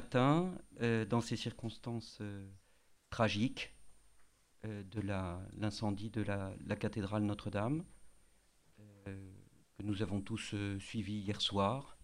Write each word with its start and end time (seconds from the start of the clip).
matin, 0.00 0.54
euh, 0.80 1.04
dans 1.04 1.20
ces 1.20 1.36
circonstances 1.36 2.18
euh, 2.22 2.48
tragiques 3.10 3.74
euh, 4.64 4.82
de 4.84 5.02
l'incendie 5.58 6.08
de 6.08 6.22
la, 6.22 6.54
la 6.66 6.74
cathédrale 6.74 7.22
Notre-Dame, 7.22 7.84
que 9.04 9.82
nous 9.82 10.00
avons 10.00 10.22
tous 10.22 10.54
suivi 10.78 11.20
hier 11.20 11.40
soir, 11.40 11.98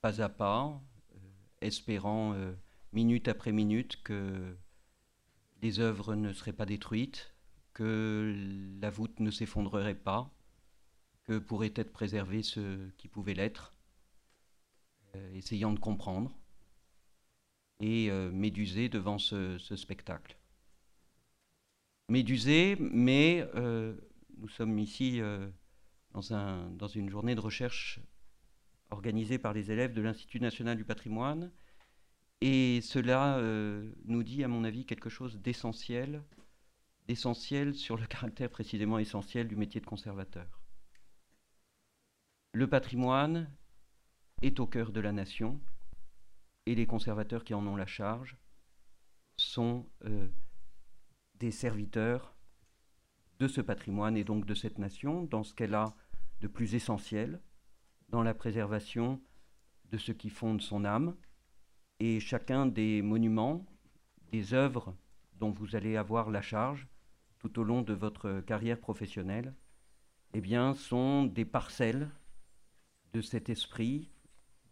pas 0.00 0.22
à 0.22 0.28
pas, 0.28 0.80
espérant 1.60 2.36
minute 2.92 3.26
après 3.28 3.52
minute 3.52 4.02
que 4.02 4.56
les 5.62 5.80
œuvres 5.80 6.14
ne 6.14 6.32
seraient 6.32 6.52
pas 6.52 6.66
détruites, 6.66 7.34
que 7.72 8.34
la 8.80 8.90
voûte 8.90 9.18
ne 9.20 9.30
s'effondrerait 9.30 10.02
pas, 10.10 10.32
que 11.24 11.38
pourrait 11.38 11.74
être 11.74 11.92
préservé 11.92 12.42
ce 12.42 12.90
qui 12.98 13.08
pouvait 13.08 13.34
l'être, 13.34 13.74
essayant 15.34 15.72
de 15.72 15.78
comprendre 15.78 16.32
et 17.80 18.10
euh, 18.10 18.30
médusé 18.30 18.88
devant 18.88 19.18
ce, 19.18 19.58
spectacle. 19.58 20.38
Médusé, 22.08 22.76
mais 22.78 23.48
euh, 23.54 23.94
nous 24.38 24.48
sommes 24.48 24.78
ici 24.78 25.20
dans 26.12 26.88
une 26.94 27.08
journée 27.08 27.34
de 27.34 27.40
recherche 27.40 28.00
organisée 28.90 29.38
par 29.38 29.52
les 29.52 29.70
élèves 29.70 29.92
de 29.92 30.02
l'Institut 30.02 30.40
national 30.40 30.76
du 30.76 30.84
patrimoine. 30.84 31.50
Et 32.40 32.80
cela 32.82 33.40
nous 34.04 34.22
dit, 34.22 34.44
à 34.44 34.48
mon 34.48 34.64
avis, 34.64 34.84
quelque 34.84 35.08
chose 35.08 35.38
d'essentiel, 35.38 36.22
d'essentiel 37.06 37.74
sur 37.74 37.96
le 37.96 38.06
caractère 38.06 38.50
précisément 38.50 38.98
essentiel 38.98 39.48
du 39.48 39.56
métier 39.56 39.80
de 39.80 39.86
conservateur. 39.86 40.60
Le 42.52 42.68
patrimoine 42.68 43.50
est 44.42 44.60
au 44.60 44.66
cœur 44.66 44.92
de 44.92 45.00
la 45.00 45.12
nation 45.12 45.60
et 46.66 46.74
les 46.74 46.86
conservateurs 46.86 47.44
qui 47.44 47.54
en 47.54 47.66
ont 47.66 47.76
la 47.76 47.86
charge 47.86 48.36
sont 49.36 49.86
euh, 50.04 50.28
des 51.34 51.50
serviteurs 51.50 52.34
de 53.38 53.48
ce 53.48 53.60
patrimoine 53.60 54.16
et 54.16 54.24
donc 54.24 54.46
de 54.46 54.54
cette 54.54 54.78
nation 54.78 55.24
dans 55.24 55.42
ce 55.42 55.54
qu'elle 55.54 55.74
a 55.74 55.94
de 56.40 56.48
plus 56.48 56.74
essentiel, 56.74 57.40
dans 58.08 58.22
la 58.22 58.34
préservation 58.34 59.20
de 59.90 59.98
ce 59.98 60.12
qui 60.12 60.30
fonde 60.30 60.62
son 60.62 60.84
âme. 60.84 61.16
Et 62.00 62.20
chacun 62.20 62.66
des 62.66 63.02
monuments, 63.02 63.66
des 64.30 64.54
œuvres 64.54 64.94
dont 65.34 65.50
vous 65.50 65.76
allez 65.76 65.96
avoir 65.96 66.30
la 66.30 66.42
charge 66.42 66.88
tout 67.38 67.58
au 67.58 67.64
long 67.64 67.82
de 67.82 67.92
votre 67.92 68.40
carrière 68.40 68.80
professionnelle, 68.80 69.54
eh 70.32 70.40
bien, 70.40 70.74
sont 70.74 71.24
des 71.24 71.44
parcelles 71.44 72.10
de 73.12 73.20
cet 73.20 73.48
esprit, 73.48 74.10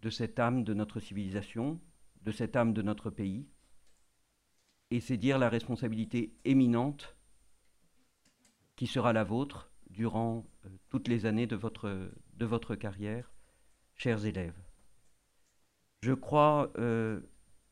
de 0.03 0.11
cette 0.11 0.39
âme 0.39 0.64
de 0.64 0.75
notre 0.75 1.00
civilisation, 1.00 1.81
de 2.22 2.33
cette 2.33 2.56
âme 2.56 2.72
de 2.75 2.83
notre 2.83 3.11
pays. 3.11 3.48
Et 4.91 5.00
c'est 5.00 5.17
dire 5.17 5.39
la 5.39 5.48
responsabilité 5.48 6.36
éminente 6.45 7.17
qui 8.77 8.86
sera 8.86 9.12
la 9.12 9.25
vôtre 9.25 9.70
durant 9.89 10.45
euh, 10.67 10.69
toutes 10.89 11.08
les 11.08 11.25
années 11.27 11.47
de 11.47 11.56
votre, 11.56 12.75
carrière, 12.75 13.33
chers 13.95 14.27
élèves. 14.27 14.61
Je 16.03 16.12
crois 16.12 16.73
euh, 16.78 17.20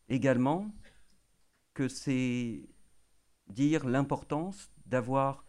également 0.09 0.73
que 1.75 1.89
c'est 1.89 2.69
dire 3.49 3.87
l'importance 3.87 4.71
d'avoir 4.87 5.45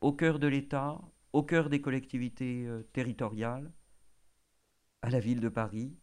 au 0.00 0.12
cœur 0.12 0.38
de 0.38 0.46
l'État, 0.46 1.00
au 1.32 1.42
cœur 1.42 1.68
des 1.68 1.80
collectivités 1.80 2.66
euh, 2.66 2.82
territoriales, 2.92 3.70
à 5.02 5.10
la 5.10 5.20
ville 5.20 5.40
de 5.40 5.48
Paris 5.48 5.96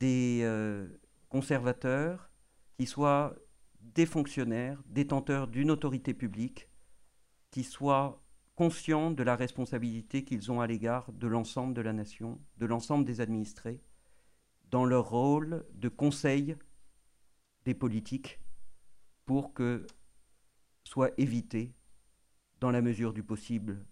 des 0.00 0.40
euh, 0.42 0.88
conservateurs 1.28 2.30
qui 2.78 2.86
soient 2.86 3.36
des 3.80 4.06
fonctionnaires, 4.06 4.82
détenteurs 4.86 5.46
d'une 5.46 5.70
autorité 5.70 6.14
publique, 6.14 6.68
qui 7.50 7.62
soient 7.62 8.22
conscients 8.54 9.10
de 9.10 9.22
la 9.22 9.36
responsabilité 9.36 10.24
qu'ils 10.24 10.50
ont 10.50 10.60
à 10.60 10.66
l'égard 10.66 11.12
de 11.12 11.26
l'ensemble 11.26 11.74
de 11.74 11.80
la 11.80 11.92
nation, 11.92 12.40
de 12.58 12.66
l'ensemble 12.66 13.04
des 13.04 13.20
administrés, 13.20 13.82
dans 14.70 14.84
leur 14.84 15.10
rôle 15.10 15.66
de 15.74 15.88
conseil 15.88 16.56
des 17.64 17.74
politiques 17.74 18.40
pour 19.24 19.52
que 19.52 19.86
soit 20.84 21.12
évité, 21.18 21.74
dans 22.60 22.70
la 22.70 22.82
mesure 22.82 23.12
du 23.12 23.22
possible, 23.22 23.84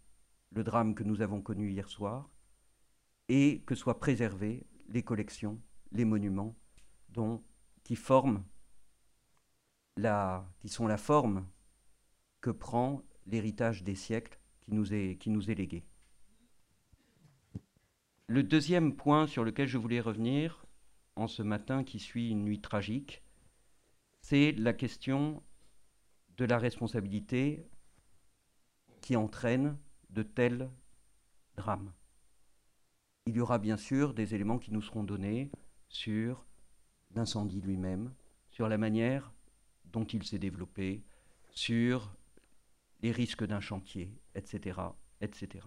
le 0.51 0.65
drame 0.65 0.95
que 0.95 1.05
nous 1.05 1.23
avons 1.23 1.43
connu 1.43 1.71
hier 1.71 1.89
soir, 1.89 2.31
et 3.31 3.63
que 3.65 3.77
soient 3.77 4.01
préservées 4.01 4.67
les 4.89 5.05
collections, 5.05 5.63
les 5.93 6.05
monuments 6.05 6.57
qui 7.85 7.95
forment 7.95 8.45
la, 9.97 10.53
qui 10.59 10.69
sont 10.69 10.89
la 10.89 10.97
forme 10.97 11.47
que 12.41 12.51
prend 12.51 13.03
l'héritage 13.27 13.85
des 13.85 13.95
siècles 13.95 14.37
qui 14.61 14.73
nous 14.73 14.93
est, 14.93 15.17
qui 15.17 15.31
nous 15.31 15.49
est 15.49 15.55
légué. 15.55 15.85
Le 18.27 18.43
deuxième 18.43 18.97
point 18.97 19.29
sur 19.29 19.45
lequel 19.45 19.69
je 19.69 19.79
voulais 19.79 20.01
revenir 20.01 20.67
en 21.15 21.29
ce 21.29 21.43
matin 21.43 21.85
qui 21.85 22.01
suit 22.01 22.31
une 22.31 22.43
nuit 22.43 22.61
tragique, 22.61 23.23
c'est 24.23 24.51
la 24.53 24.73
question 24.73 25.41
de 26.37 26.45
la 26.45 26.59
responsabilité 26.59 27.65
qui 29.01 29.15
entraîne 29.15 29.79
de 30.11 30.25
tels 30.25 30.69
drames 31.57 31.93
il 33.27 33.37
y 33.37 33.41
aura 33.41 33.59
bien 33.59 33.77
sûr 33.77 34.15
des 34.15 34.35
éléments 34.35 34.59
qui 34.59 34.73
nous 34.73 34.83
seront 34.83 35.05
donnés 35.05 35.51
sur 35.89 36.47
l'incendie 37.15 37.61
lui-même, 37.61 38.13
sur 38.51 38.69
la 38.69 38.79
manière 38.79 39.33
dont 39.87 40.05
il 40.05 40.25
s'est 40.25 40.39
développé, 40.39 41.03
sur 41.53 42.15
les 43.03 43.13
risques 43.13 43.45
d'un 43.45 43.61
chantier, 43.61 44.13
etc., 44.35 44.81
etc. 45.21 45.67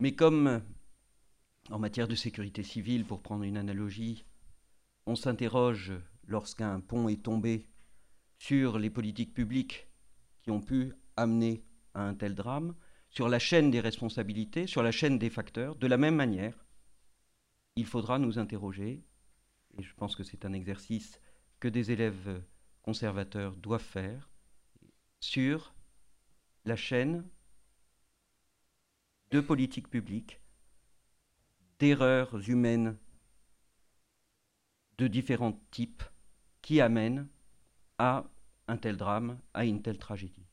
Mais 0.00 0.12
comme 0.12 0.62
en 1.70 1.78
matière 1.78 2.08
de 2.08 2.14
sécurité 2.14 2.62
civile, 2.62 3.04
pour 3.04 3.20
prendre 3.20 3.44
une 3.44 3.56
analogie, 3.56 4.24
on 5.06 5.16
s'interroge 5.16 5.92
lorsqu'un 6.26 6.80
pont 6.80 7.08
est 7.08 7.22
tombé 7.22 7.66
sur 8.38 8.78
les 8.78 8.90
politiques 8.90 9.34
publiques 9.34 9.88
qui 10.42 10.50
ont 10.50 10.60
pu 10.60 10.92
amener 11.16 11.64
à 11.94 12.02
un 12.02 12.14
tel 12.14 12.34
drame, 12.34 12.74
sur 13.10 13.28
la 13.28 13.38
chaîne 13.38 13.70
des 13.70 13.80
responsabilités, 13.80 14.66
sur 14.66 14.82
la 14.82 14.92
chaîne 14.92 15.18
des 15.18 15.30
facteurs. 15.30 15.76
De 15.76 15.86
la 15.86 15.96
même 15.96 16.14
manière, 16.14 16.66
il 17.76 17.86
faudra 17.86 18.18
nous 18.18 18.38
interroger, 18.38 19.02
et 19.78 19.82
je 19.82 19.94
pense 19.94 20.16
que 20.16 20.24
c'est 20.24 20.44
un 20.44 20.52
exercice 20.52 21.20
que 21.60 21.68
des 21.68 21.90
élèves 21.90 22.42
conservateurs 22.82 23.56
doivent 23.56 23.80
faire, 23.80 24.30
sur 25.20 25.74
la 26.64 26.76
chaîne 26.76 27.28
de 29.30 29.40
politique 29.40 29.88
publique, 29.88 30.40
d'erreurs 31.78 32.48
humaines 32.48 32.96
de 34.98 35.06
différents 35.06 35.60
types 35.70 36.02
qui 36.62 36.80
amènent 36.80 37.28
à 37.98 38.24
un 38.66 38.76
tel 38.76 38.96
drame, 38.96 39.38
à 39.54 39.64
une 39.64 39.82
telle 39.82 39.98
tragédie. 39.98 40.46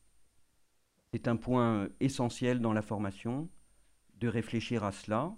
C'est 1.16 1.30
un 1.30 1.38
point 1.38 1.88
essentiel 2.02 2.60
dans 2.60 2.74
la 2.74 2.82
formation 2.82 3.50
de 4.16 4.28
réfléchir 4.28 4.84
à 4.84 4.92
cela, 4.92 5.34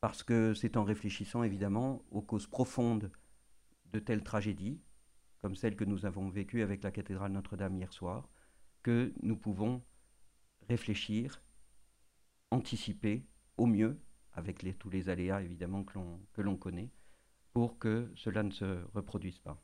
parce 0.00 0.22
que 0.22 0.54
c'est 0.54 0.76
en 0.76 0.84
réfléchissant 0.84 1.42
évidemment 1.42 2.04
aux 2.12 2.22
causes 2.22 2.46
profondes 2.46 3.10
de 3.86 3.98
telles 3.98 4.22
tragédies, 4.22 4.80
comme 5.40 5.56
celle 5.56 5.74
que 5.74 5.82
nous 5.82 6.06
avons 6.06 6.28
vécue 6.28 6.62
avec 6.62 6.84
la 6.84 6.92
cathédrale 6.92 7.32
Notre-Dame 7.32 7.74
hier 7.74 7.92
soir, 7.92 8.28
que 8.84 9.12
nous 9.22 9.36
pouvons 9.36 9.82
réfléchir, 10.68 11.42
anticiper 12.52 13.26
au 13.56 13.66
mieux, 13.66 13.98
avec 14.34 14.64
tous 14.78 14.88
les 14.88 15.08
aléas 15.08 15.42
évidemment 15.42 15.82
que 15.82 16.42
l'on 16.42 16.56
connaît, 16.56 16.92
pour 17.52 17.80
que 17.80 18.08
cela 18.14 18.44
ne 18.44 18.52
se 18.52 18.84
reproduise 18.94 19.40
pas. 19.40 19.60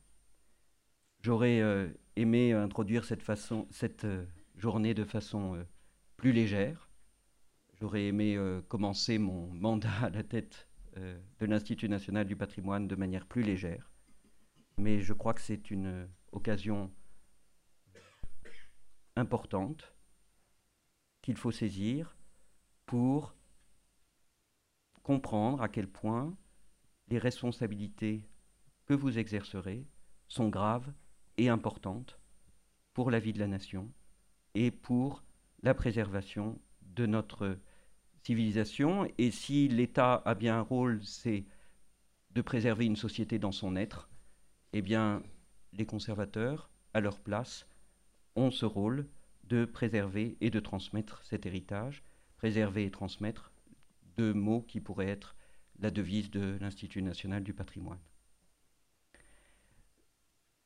J'aurais 1.21 1.61
euh, 1.61 1.87
aimé 2.17 2.51
introduire 2.51 3.05
cette, 3.05 3.23
façon, 3.23 3.67
cette 3.71 4.03
euh, 4.03 4.25
journée 4.59 4.93
de 4.93 5.05
façon 5.05 5.55
euh, 5.55 5.63
plus 6.17 6.33
légère. 6.33 6.89
J'aurais 7.79 8.05
aimé 8.05 8.35
euh, 8.35 8.61
commencer 8.61 9.17
mon 9.17 9.47
mandat 9.53 10.03
à 10.03 10.09
la 10.09 10.23
tête 10.23 10.67
euh, 10.97 11.19
de 11.39 11.45
l'Institut 11.45 11.89
national 11.89 12.27
du 12.27 12.35
patrimoine 12.35 12.87
de 12.87 12.95
manière 12.95 13.25
plus 13.25 13.41
légère. 13.41 13.91
Mais 14.77 15.01
je 15.01 15.13
crois 15.13 15.33
que 15.33 15.41
c'est 15.41 15.71
une 15.71 16.07
occasion 16.31 16.91
importante 19.15 19.93
qu'il 21.21 21.35
faut 21.35 21.51
saisir 21.51 22.15
pour 22.85 23.35
comprendre 25.03 25.61
à 25.61 25.67
quel 25.67 25.87
point 25.87 26.37
les 27.09 27.17
responsabilités 27.17 28.29
que 28.85 28.93
vous 28.93 29.17
exercerez 29.19 29.85
sont 30.27 30.47
graves 30.47 30.93
et 31.37 31.49
importantes 31.49 32.19
pour 32.93 33.11
la 33.11 33.19
vie 33.19 33.33
de 33.33 33.39
la 33.39 33.47
nation 33.47 33.91
et 34.59 34.71
pour 34.71 35.23
la 35.63 35.73
préservation 35.73 36.59
de 36.81 37.05
notre 37.05 37.57
civilisation. 38.23 39.07
Et 39.17 39.31
si 39.31 39.69
l'État 39.69 40.15
a 40.25 40.35
bien 40.35 40.57
un 40.57 40.61
rôle, 40.61 41.01
c'est 41.01 41.45
de 42.31 42.41
préserver 42.41 42.85
une 42.85 42.97
société 42.97 43.39
dans 43.39 43.53
son 43.53 43.77
être, 43.77 44.09
eh 44.73 44.81
bien, 44.81 45.23
les 45.71 45.85
conservateurs, 45.85 46.69
à 46.93 46.99
leur 46.99 47.21
place, 47.21 47.67
ont 48.35 48.51
ce 48.51 48.65
rôle 48.65 49.07
de 49.45 49.63
préserver 49.63 50.35
et 50.41 50.49
de 50.49 50.59
transmettre 50.59 51.23
cet 51.23 51.45
héritage. 51.45 52.03
Préserver 52.35 52.83
et 52.83 52.91
transmettre, 52.91 53.53
deux 54.17 54.33
mots 54.33 54.61
qui 54.61 54.81
pourraient 54.81 55.07
être 55.07 55.37
la 55.79 55.89
devise 55.89 56.31
de 56.31 56.57
l'Institut 56.59 57.01
national 57.01 57.45
du 57.45 57.53
patrimoine. 57.53 57.99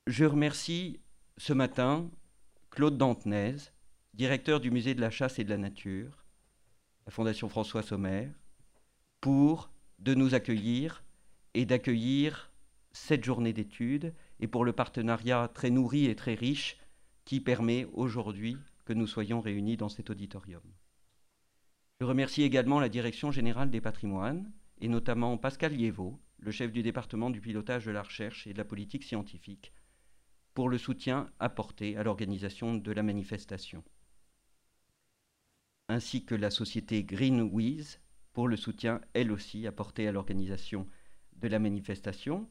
Je 0.07 0.25
remercie 0.25 0.99
ce 1.37 1.53
matin 1.53 2.09
Claude 2.71 2.97
Dantenez, 2.97 3.57
directeur 4.13 4.59
du 4.59 4.69
musée 4.69 4.93
de 4.93 5.01
la 5.01 5.09
chasse 5.09 5.39
et 5.39 5.43
de 5.43 5.49
la 5.49 5.57
nature, 5.57 6.25
la 7.05 7.11
Fondation 7.11 7.49
François 7.49 7.81
Sommer, 7.81 8.29
pour 9.21 9.71
de 9.99 10.13
nous 10.13 10.35
accueillir 10.35 11.03
et 11.53 11.65
d'accueillir 11.65 12.51
cette 12.91 13.23
journée 13.23 13.53
d'études 13.53 14.13
et 14.39 14.47
pour 14.47 14.65
le 14.65 14.73
partenariat 14.73 15.49
très 15.53 15.71
nourri 15.71 16.05
et 16.05 16.15
très 16.15 16.35
riche 16.35 16.77
qui 17.25 17.39
permet 17.39 17.85
aujourd'hui 17.93 18.57
que 18.85 18.93
nous 18.93 19.07
soyons 19.07 19.41
réunis 19.41 19.77
dans 19.77 19.89
cet 19.89 20.09
auditorium. 20.09 20.61
Je 21.99 22.05
remercie 22.05 22.43
également 22.43 22.79
la 22.79 22.89
Direction 22.89 23.31
générale 23.31 23.71
des 23.71 23.81
patrimoines 23.81 24.51
et 24.81 24.89
notamment 24.89 25.37
Pascal 25.37 25.73
Liévaux, 25.73 26.19
le 26.37 26.51
chef 26.51 26.71
du 26.71 26.83
département 26.83 27.29
du 27.29 27.39
pilotage 27.39 27.85
de 27.85 27.91
la 27.91 28.03
recherche 28.03 28.45
et 28.45 28.53
de 28.53 28.57
la 28.57 28.65
politique 28.65 29.05
scientifique, 29.05 29.73
pour 30.53 30.69
le 30.69 30.77
soutien 30.77 31.31
apporté 31.39 31.97
à 31.97 32.03
l'organisation 32.03 32.75
de 32.75 32.91
la 32.91 33.01
manifestation, 33.01 33.83
ainsi 35.89 36.25
que 36.25 36.35
la 36.35 36.49
société 36.49 37.03
Greenwiz 37.03 37.99
pour 38.33 38.47
le 38.47 38.57
soutien, 38.57 38.99
elle 39.13 39.31
aussi, 39.31 39.67
apporté 39.67 40.07
à 40.07 40.11
l'organisation 40.11 40.87
de 41.35 41.47
la 41.47 41.59
manifestation. 41.59 42.49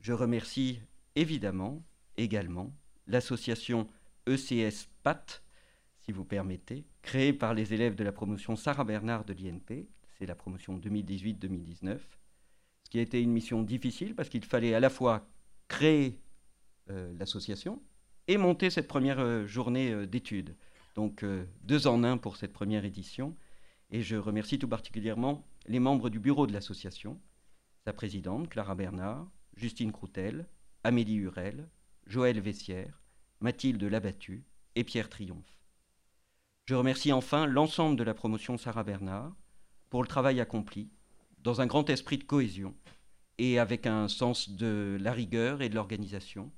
Je 0.00 0.12
remercie 0.12 0.80
évidemment 1.16 1.82
également 2.16 2.74
l'association 3.06 3.88
ECS 4.26 4.88
PAT, 5.02 5.42
si 6.00 6.12
vous 6.12 6.24
permettez, 6.24 6.84
créée 7.02 7.32
par 7.32 7.54
les 7.54 7.74
élèves 7.74 7.94
de 7.94 8.04
la 8.04 8.12
promotion 8.12 8.56
Sarah 8.56 8.84
Bernard 8.84 9.24
de 9.24 9.32
l'INP, 9.32 9.88
c'est 10.18 10.26
la 10.26 10.34
promotion 10.34 10.78
2018-2019, 10.78 11.98
ce 12.84 12.90
qui 12.90 12.98
a 12.98 13.02
été 13.02 13.20
une 13.20 13.32
mission 13.32 13.62
difficile 13.62 14.14
parce 14.14 14.28
qu'il 14.28 14.44
fallait 14.44 14.74
à 14.74 14.80
la 14.80 14.90
fois 14.90 15.26
créer 15.68 16.20
euh, 16.90 17.12
l'association 17.18 17.82
et 18.28 18.36
monter 18.36 18.70
cette 18.70 18.88
première 18.88 19.20
euh, 19.20 19.46
journée 19.46 19.92
euh, 19.92 20.06
d'études. 20.06 20.56
Donc 20.94 21.24
deux 21.62 21.86
en 21.86 22.04
un 22.04 22.18
pour 22.18 22.36
cette 22.36 22.52
première 22.52 22.84
édition. 22.84 23.36
Et 23.90 24.02
je 24.02 24.16
remercie 24.16 24.58
tout 24.58 24.68
particulièrement 24.68 25.46
les 25.66 25.78
membres 25.78 26.08
du 26.08 26.18
bureau 26.18 26.46
de 26.46 26.52
l'association, 26.52 27.20
sa 27.84 27.92
présidente 27.92 28.48
Clara 28.48 28.74
Bernard, 28.74 29.26
Justine 29.56 29.92
Croutel, 29.92 30.46
Amélie 30.84 31.16
Hurel, 31.16 31.68
Joël 32.06 32.40
Vessière, 32.40 33.02
Mathilde 33.40 33.82
Labattu 33.82 34.44
et 34.74 34.84
Pierre 34.84 35.08
Triomphe. 35.08 35.58
Je 36.64 36.74
remercie 36.74 37.12
enfin 37.12 37.46
l'ensemble 37.46 37.96
de 37.96 38.04
la 38.04 38.14
promotion 38.14 38.56
Sarah 38.56 38.84
Bernard 38.84 39.34
pour 39.90 40.02
le 40.02 40.08
travail 40.08 40.40
accompli 40.40 40.90
dans 41.38 41.60
un 41.60 41.66
grand 41.66 41.90
esprit 41.90 42.18
de 42.18 42.24
cohésion 42.24 42.74
et 43.38 43.58
avec 43.58 43.86
un 43.86 44.08
sens 44.08 44.48
de 44.48 44.96
la 45.00 45.12
rigueur 45.12 45.60
et 45.60 45.68
de 45.68 45.74
l'organisation 45.74 46.52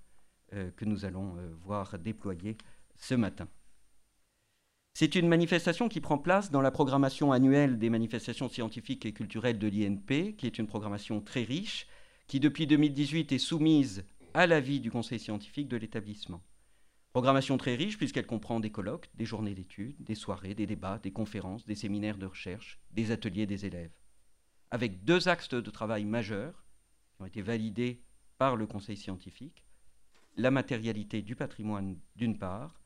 euh, 0.53 0.71
que 0.73 0.85
nous 0.85 1.05
allons 1.05 1.37
euh, 1.39 1.55
voir 1.63 1.99
déployer 1.99 2.57
ce 2.95 3.15
matin. 3.15 3.49
C'est 4.97 5.17
une 5.17 5.27
manifestation 5.27 5.89
qui 5.89 6.01
prend 6.01 6.19
place 6.19 6.53
dans 6.53 6.61
la 6.61 6.71
programmation 6.71 7.33
annuelle 7.33 7.81
des 7.81 7.91
manifestations 7.91 8.49
scientifiques 8.49 9.05
et 9.05 9.13
culturelles 9.13 9.59
de 9.59 9.67
l'INP, 9.67 10.37
qui 10.37 10.47
est 10.47 10.57
une 10.57 10.69
programmation 10.69 11.21
très 11.21 11.43
riche, 11.43 11.89
qui 12.29 12.39
depuis 12.39 12.69
2018 12.69 13.33
est 13.33 13.39
soumise 13.39 14.05
à 14.35 14.47
l'avis 14.47 14.79
du 14.79 14.93
conseil 14.93 15.19
scientifique 15.19 15.67
de 15.67 15.77
l'établissement. 15.77 16.45
Programmation 17.13 17.59
très 17.59 17.75
riche 17.75 17.99
puisqu'elle 17.99 18.29
comprend 18.29 18.61
des 18.61 18.71
colloques, 18.71 19.11
des 19.15 19.25
journées 19.25 19.55
d'études, 19.55 19.97
des 19.99 20.15
soirées, 20.15 20.55
des 20.55 20.67
débats, 20.67 21.01
des 21.03 21.13
conférences, 21.13 21.67
des 21.67 21.75
séminaires 21.75 22.19
de 22.19 22.27
recherche, 22.27 22.79
des 22.93 23.11
ateliers 23.11 23.47
des 23.47 23.67
élèves. 23.67 23.93
Avec 24.71 25.03
deux 25.03 25.27
axes 25.27 25.49
de 25.49 25.71
travail 25.73 26.05
majeurs 26.05 26.65
qui 27.17 27.23
ont 27.23 27.27
été 27.27 27.43
validés 27.43 28.05
par 28.39 28.55
le 28.55 28.69
conseil 28.69 28.97
scientifique, 28.97 29.67
la 30.37 30.53
matérialité 30.53 31.21
du 31.21 31.35
patrimoine 31.35 31.99
d'une 32.15 32.39
part, 32.39 32.84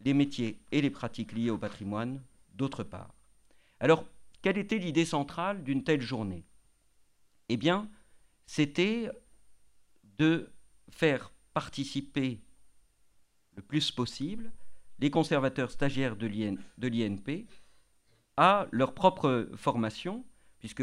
les 0.00 0.14
métiers 0.14 0.60
et 0.72 0.80
les 0.80 0.90
pratiques 0.90 1.32
liées 1.32 1.50
au 1.50 1.58
patrimoine 1.58 2.22
d'autre 2.54 2.82
part. 2.84 3.14
Alors, 3.78 4.04
quelle 4.42 4.58
était 4.58 4.78
l'idée 4.78 5.04
centrale 5.04 5.62
d'une 5.62 5.84
telle 5.84 6.00
journée? 6.00 6.44
Eh 7.48 7.56
bien, 7.56 7.90
c'était 8.46 9.10
de 10.18 10.50
faire 10.90 11.32
participer 11.52 12.40
le 13.56 13.62
plus 13.62 13.90
possible 13.90 14.52
les 14.98 15.10
conservateurs 15.10 15.70
stagiaires 15.70 16.16
de 16.16 16.26
l'INP 16.26 17.46
à 18.36 18.66
leur 18.70 18.94
propre 18.94 19.48
formation, 19.56 20.24
puisque 20.58 20.82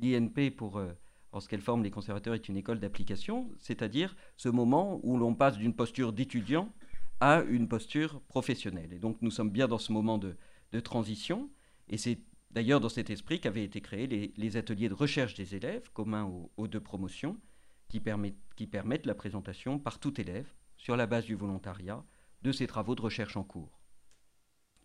l'INP, 0.00 0.50
pour 0.50 0.78
euh, 0.78 0.92
en 1.32 1.40
ce 1.40 1.48
qu'elle 1.48 1.60
forme 1.60 1.82
les 1.82 1.90
conservateurs, 1.90 2.34
est 2.34 2.48
une 2.48 2.56
école 2.56 2.80
d'application, 2.80 3.50
c'est-à-dire 3.58 4.16
ce 4.36 4.48
moment 4.48 5.00
où 5.02 5.16
l'on 5.16 5.34
passe 5.34 5.58
d'une 5.58 5.74
posture 5.74 6.12
d'étudiant 6.12 6.72
à 7.20 7.42
une 7.42 7.68
posture 7.68 8.20
professionnelle. 8.22 8.92
Et 8.92 8.98
donc 8.98 9.20
nous 9.22 9.30
sommes 9.30 9.50
bien 9.50 9.68
dans 9.68 9.78
ce 9.78 9.92
moment 9.92 10.18
de, 10.18 10.36
transition, 10.80 11.50
et 11.88 11.96
c'est 11.96 12.18
d'ailleurs 12.50 12.80
dans 12.80 12.88
cet 12.88 13.08
esprit 13.08 13.40
qu'avaient 13.40 13.62
été 13.62 13.80
créés 13.80 14.32
les, 14.36 14.56
ateliers 14.56 14.88
de 14.88 14.94
recherche 14.94 15.34
des 15.34 15.54
élèves, 15.54 15.88
communs 15.92 16.28
aux, 16.56 16.66
deux 16.66 16.80
promotions, 16.80 17.38
qui 17.86 18.00
permettent, 18.00 18.34
qui 18.56 18.66
permettent 18.66 19.06
la 19.06 19.14
présentation 19.14 19.78
par 19.78 20.00
tout 20.00 20.20
élève, 20.20 20.52
sur 20.76 20.96
la 20.96 21.06
base 21.06 21.26
du 21.26 21.36
volontariat, 21.36 22.04
de 22.42 22.50
ses 22.50 22.66
travaux 22.66 22.96
de 22.96 23.02
recherche 23.02 23.36
en 23.36 23.44
cours. 23.44 23.80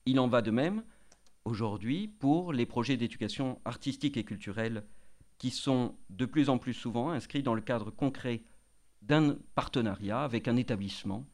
Il 0.06 0.20
en 0.20 0.28
va 0.28 0.44
de 0.44 0.52
même 0.52 0.84
aujourd'hui 1.44 2.08
pour 2.08 2.54
les 2.54 2.68
projets 2.68 2.98
d'éducation 2.98 3.60
artistique 3.66 4.18
et 4.18 4.24
culturelle 4.24 4.86
qui 5.40 5.50
sont 5.50 5.98
de 6.10 6.26
plus 6.26 6.50
en 6.50 6.60
plus 6.60 6.74
souvent 6.74 7.10
inscrits 7.10 7.44
dans 7.44 7.56
le 7.56 7.62
cadre 7.62 7.90
concret 7.90 8.44
d'un 9.02 9.38
partenariat 9.56 10.24
avec 10.24 10.48
un 10.48 10.58
établissement 10.58 11.26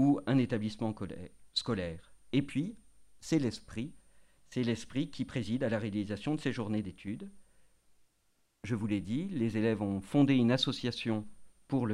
ou 0.00 0.18
un 0.26 0.38
établissement 0.38 0.94
scolaire. 1.52 2.14
Et 2.32 2.40
puis, 2.40 2.74
c'est 3.20 3.38
l'esprit, 3.38 3.92
c'est 4.48 4.62
l'esprit 4.62 5.10
qui 5.10 5.26
préside 5.26 5.62
à 5.62 5.68
la 5.68 5.78
réalisation 5.78 6.34
de 6.34 6.40
ces 6.40 6.52
journées 6.52 6.80
d'études. 6.80 7.30
Je 8.64 8.74
vous 8.74 8.86
l'ai 8.86 9.02
dit, 9.02 9.28
les 9.28 9.58
élèves 9.58 9.82
ont 9.82 10.00
fondé 10.00 10.36
une 10.36 10.52
association 10.52 11.28
pour, 11.68 11.86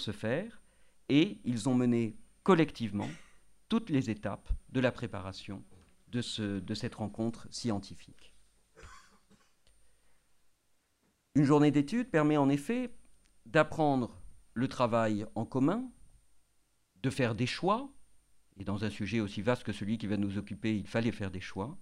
ce 0.00 0.10
faire 0.10 0.60
et 1.08 1.38
ils 1.44 1.68
ont 1.68 1.76
mené 1.76 2.16
collectivement 2.42 3.08
toutes 3.68 3.90
les 3.90 4.10
étapes 4.10 4.48
de 4.70 4.80
la 4.80 4.90
préparation 4.90 5.62
de, 6.08 6.58
de 6.58 6.74
cette 6.74 6.96
rencontre 6.96 7.46
scientifique. 7.52 8.34
Une 11.36 11.44
journée 11.44 11.70
d'études 11.70 12.10
permet 12.10 12.36
en 12.36 12.48
effet 12.48 12.92
d'apprendre 13.46 14.20
le 14.52 14.66
travail 14.66 15.26
en 15.36 15.44
commun, 15.44 15.88
de 17.02 17.10
faire 17.10 17.34
des 17.34 17.46
choix, 17.46 17.92
et 18.58 18.64
dans 18.64 18.84
un 18.84 18.90
sujet 18.90 19.20
aussi 19.20 19.42
vaste 19.42 19.64
que 19.64 19.72
celui 19.72 19.98
qui 19.98 20.06
va 20.06 20.16
nous 20.16 20.38
occuper, 20.38 20.76
il 20.76 20.86
fallait 20.86 21.12
faire 21.12 21.30
des 21.30 21.40
choix, 21.40 21.76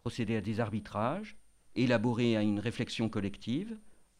procéder 0.00 0.36
à 0.36 0.40
des 0.40 0.60
arbitrages, 0.60 1.36
élaborer 1.74 2.36
à 2.36 2.42
une 2.42 2.60
réflexion 2.60 3.08
collective 3.08 3.76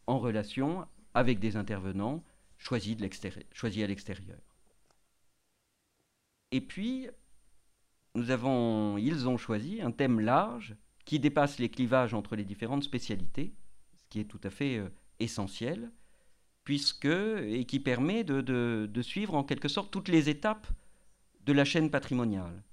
en 0.07 0.19
relation 0.19 0.87
avec 1.13 1.39
des 1.39 1.55
intervenants 1.55 2.23
choisis, 2.57 2.97
à 2.97 3.87
l'extérieur. 3.87 4.39
Et 6.51 6.61
puis, 6.61 7.07
nous 8.15 8.31
avons, 8.31 8.97
ils 8.97 9.27
ont 9.27 9.37
choisi 9.37 9.81
un 9.81 9.91
thème 9.91 10.19
large 10.19 10.75
qui 11.05 11.19
dépasse 11.19 11.59
les 11.59 11.69
clivages 11.69 12.13
entre 12.13 12.35
les 12.35 12.45
différentes 12.45 12.83
spécialités, 12.83 13.53
ce 14.03 14.09
qui 14.09 14.19
est 14.19 14.25
tout 14.25 14.39
à 14.43 14.49
fait 14.49 14.77
euh, 14.77 14.89
essentiel, 15.19 15.91
puisque, 16.65 17.05
et 17.05 17.63
qui 17.65 17.79
permet 17.79 18.25
de, 18.25 19.01
suivre 19.01 19.35
en 19.35 19.43
quelque 19.43 19.69
sorte 19.69 19.91
toutes 19.91 20.09
les 20.09 20.29
étapes 20.29 20.67
de 21.45 21.53
la 21.53 21.63
chaîne 21.63 21.91
patrimoniale. 21.91 22.63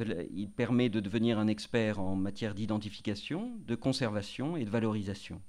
il 0.00 0.50
permet 0.50 0.88
de 0.88 0.98
devenir 0.98 1.38
un 1.38 1.48
expert 1.48 2.00
en 2.00 2.16
matière 2.16 2.54
d'identification, 2.54 3.56
de 3.58 3.74
conservation 3.74 4.56
et 4.56 4.64
de 4.64 4.70
valorisation. 4.70 5.42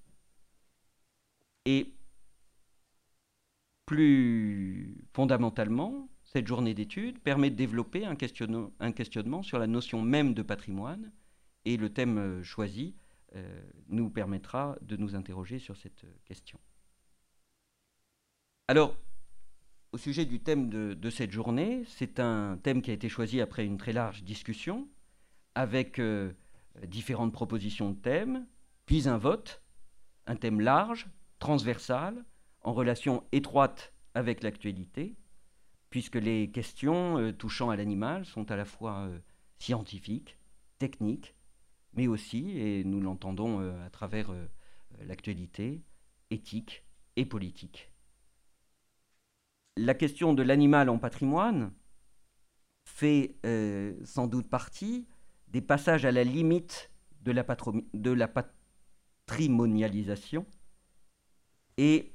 Et 1.66 1.94
plus 3.86 4.98
fondamentalement, 5.14 6.10
cette 6.26 6.46
journée 6.46 6.74
d'études 6.74 7.20
permet 7.20 7.50
de 7.50 7.56
développer 7.56 8.06
un 8.06 8.16
questionnement, 8.16 9.44
sur 9.44 9.60
la 9.60 9.68
notion 9.68 10.02
même 10.02 10.34
de 10.34 10.42
patrimoine 10.42 11.12
et 11.66 11.78
le 11.78 11.90
thème 11.92 12.18
euh, 12.18 12.44
choisi 12.44 12.96
euh, 13.36 13.62
nous 13.88 14.10
permettra 14.10 14.78
de 14.82 14.98
nous 14.98 15.16
interroger 15.16 15.60
sur 15.60 15.78
cette 15.78 16.06
question. 16.26 16.60
Alors, 18.70 18.96
au 19.94 19.98
sujet 19.98 20.28
du 20.28 20.42
thème 20.42 20.70
de, 20.70 21.10
cette 21.10 21.32
journée, 21.32 21.86
c'est 21.88 22.20
un 22.20 22.56
thème 22.62 22.84
qui 22.84 22.92
a 22.92 22.94
été 22.94 23.10
choisi 23.10 23.42
après 23.42 23.66
une 23.66 23.78
très 23.80 23.94
large 23.94 24.22
discussion, 24.22 24.88
avec 25.56 25.98
euh, 25.98 26.34
différentes 26.86 27.34
propositions 27.34 27.90
de 27.90 27.96
thèmes, 27.96 28.46
puis 28.86 29.10
un 29.10 29.18
vote, 29.18 29.64
un 30.28 30.36
thème 30.36 30.62
large, 30.62 31.08
transversale, 31.40 32.24
en 32.62 32.72
relation 32.72 33.24
étroite 33.32 33.92
avec 34.14 34.44
l'actualité, 34.44 35.18
puisque 35.90 36.18
les 36.18 36.52
questions 36.52 37.18
euh, 37.18 37.32
touchant 37.34 37.72
à 37.72 37.76
l'animal 37.76 38.24
sont 38.24 38.52
à 38.52 38.56
la 38.56 38.66
fois 38.66 39.08
euh, 39.08 39.18
scientifiques, 39.58 40.38
techniques, 40.78 41.34
mais 41.94 42.06
aussi, 42.06 42.56
et 42.60 42.84
nous 42.84 43.02
l'entendons 43.02 43.62
à 43.84 43.90
travers 43.90 44.32
l'actualité, 45.00 45.82
éthiques 46.30 46.84
et 47.16 47.26
politiques. 47.26 47.90
La 49.80 49.94
question 49.94 50.34
de 50.34 50.44
l'animal 50.44 50.90
en 50.90 50.98
patrimoine 50.98 51.72
fait 52.84 53.38
sans 54.04 54.28
doute 54.28 54.50
partie 54.50 55.08
des 55.48 55.62
passages 55.62 56.04
à 56.04 56.12
la 56.12 56.26
limite 56.26 56.92
de 57.22 57.32
la, 57.32 57.46
de 57.94 58.12
la 58.12 58.28
patrimonialisation 58.28 60.46
et 61.78 62.12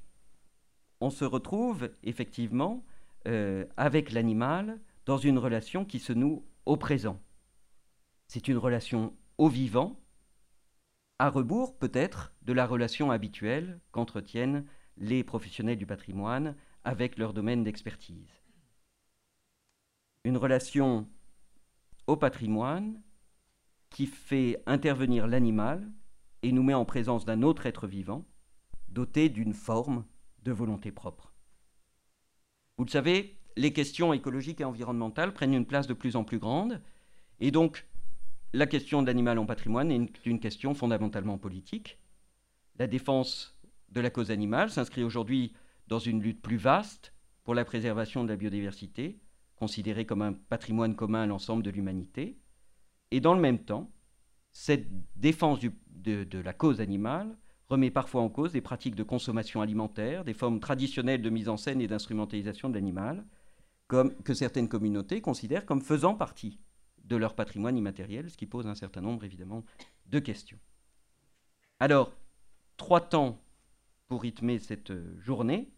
on 1.00 1.09
se 1.09 1.25
retrouve 1.25 1.88
effectivement 2.02 2.85
euh, 3.26 3.64
avec 3.78 4.12
l'animal 4.12 4.78
dans 5.06 5.16
une 5.16 5.38
relation 5.38 5.87
qui 5.87 6.00
se 6.00 6.12
noue 6.12 6.44
au 6.66 6.76
présent. 6.76 7.18
C'est 8.28 8.49
une 8.49 8.59
relation 8.59 9.16
au 9.38 9.49
vivant, 9.49 9.99
à 11.18 11.30
rebours 11.30 11.78
peut-être 11.78 12.35
de 12.42 12.52
la 12.52 12.66
relation 12.66 13.11
habituelle 13.11 13.80
qu'entretiennent 13.90 14.66
les 14.99 15.25
professionnels 15.25 15.78
du 15.78 15.87
patrimoine 15.87 16.54
avec 16.84 17.18
leur 17.18 17.32
domaine 17.32 17.64
d'expertise. 17.64 18.42
Une 20.24 20.36
relation 20.36 21.08
au 22.06 22.16
patrimoine 22.16 23.02
qui 23.90 24.06
fait 24.06 24.62
intervenir 24.66 25.26
l'animal 25.26 25.90
et 26.42 26.52
nous 26.52 26.62
met 26.62 26.74
en 26.74 26.84
présence 26.84 27.24
d'un 27.24 27.42
autre 27.42 27.66
être 27.66 27.86
vivant, 27.86 28.24
doté 28.88 29.28
d'une 29.28 29.54
forme 29.54 30.04
de 30.42 30.52
volonté 30.52 30.92
propre. 30.92 31.32
Vous 32.76 32.84
le 32.84 32.90
savez, 32.90 33.38
les 33.56 33.72
questions 33.72 34.12
écologiques 34.12 34.60
et 34.60 34.64
environnementales 34.64 35.32
prennent 35.32 35.54
une 35.54 35.66
place 35.66 35.86
de 35.86 35.94
plus 35.94 36.16
en 36.16 36.24
plus 36.24 36.38
grande, 36.38 36.82
et 37.40 37.50
donc 37.50 37.86
la 38.52 38.66
question 38.66 39.02
de 39.02 39.06
l'animal 39.06 39.38
en 39.38 39.46
patrimoine 39.46 39.90
est 39.90 40.26
une, 40.26 40.40
question 40.40 40.74
fondamentalement 40.74 41.38
politique. 41.38 41.98
La 42.78 42.86
défense 42.86 43.56
de 43.90 44.00
la 44.00 44.10
cause 44.10 44.30
animale 44.30 44.70
s'inscrit 44.70 45.02
aujourd'hui 45.02 45.54
dans 45.88 45.98
une 45.98 46.22
lutte 46.22 46.42
plus 46.42 46.56
vaste 46.56 47.14
pour 47.44 47.54
la 47.54 47.64
préservation 47.64 48.24
de 48.24 48.28
la 48.28 48.36
biodiversité, 48.36 49.20
considérée 49.56 50.06
comme 50.06 50.22
un 50.22 50.32
patrimoine 50.32 50.96
commun 50.96 51.22
à 51.22 51.26
l'ensemble 51.26 51.62
de 51.62 51.70
l'humanité. 51.70 52.38
Et 53.10 53.20
dans 53.20 53.34
le 53.34 53.40
même 53.40 53.58
temps, 53.58 53.90
cette 54.50 54.88
défense 55.16 55.60
de, 55.88 56.38
la 56.38 56.52
cause 56.52 56.80
animale 56.80 57.36
remet 57.68 57.90
parfois 57.90 58.22
en 58.22 58.28
cause 58.28 58.52
des 58.52 58.60
pratiques 58.60 58.94
de 58.94 59.02
consommation 59.02 59.60
alimentaire, 59.60 60.24
des 60.24 60.34
formes 60.34 60.60
traditionnelles 60.60 61.22
de 61.22 61.30
mise 61.30 61.48
en 61.48 61.56
scène 61.56 61.80
et 61.80 61.86
d'instrumentalisation 61.86 62.68
de 62.68 62.74
l'animal, 62.74 63.24
que 63.88 64.34
certaines 64.34 64.68
communautés 64.68 65.20
considèrent 65.20 65.66
comme 65.66 65.82
faisant 65.82 66.14
partie 66.14 66.58
de 67.04 67.16
leur 67.16 67.34
patrimoine 67.34 67.76
immatériel, 67.76 68.30
ce 68.30 68.36
qui 68.36 68.46
pose 68.46 68.66
un 68.66 68.74
certain 68.74 69.02
nombre 69.02 69.24
évidemment 69.24 69.64
de 70.06 70.18
questions. 70.18 70.58
Alors, 71.80 72.12
trois 72.76 73.00
temps 73.00 73.42
pour 74.06 74.22
rythmer 74.22 74.58
cette 74.58 74.92
journée, 75.20 75.74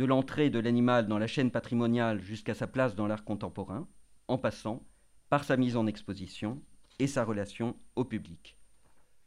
de 0.00 0.06
l'entrée 0.06 0.48
de 0.48 0.58
l'animal 0.58 1.08
dans 1.08 1.18
la 1.18 1.26
chaîne 1.26 1.50
patrimoniale 1.50 2.22
jusqu'à 2.22 2.54
sa 2.54 2.66
place 2.66 2.94
dans 2.94 3.06
l'art 3.06 3.22
contemporain, 3.22 3.86
en 4.28 4.38
passant 4.38 4.82
par 5.28 5.44
sa 5.44 5.58
mise 5.58 5.76
en 5.76 5.86
exposition 5.86 6.58
et 6.98 7.06
sa 7.06 7.22
relation 7.22 7.76
au 7.96 8.06
public. 8.06 8.56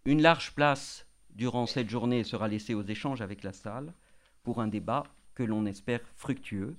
Une 0.05 0.23
large 0.23 0.55
place 0.55 1.05
durant 1.29 1.67
cette 1.67 1.91
journée 1.91 2.23
sera 2.23 2.47
laissée 2.47 2.73
aux 2.73 2.81
échanges 2.81 3.21
avec 3.21 3.43
la 3.43 3.53
salle 3.53 3.93
pour 4.41 4.61
un 4.61 4.67
débat 4.67 5.03
que 5.35 5.43
l'on 5.43 5.67
espère 5.67 6.01
fructueux. 6.15 6.75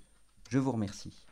Je 0.50 0.58
vous 0.58 0.72
remercie. 0.72 1.28